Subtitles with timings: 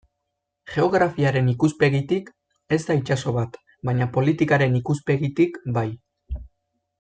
[0.75, 2.31] Geografiaren ikuspegitik
[2.77, 3.61] ez da itsaso bat
[3.91, 5.87] baina politikaren ikuspegitik bai.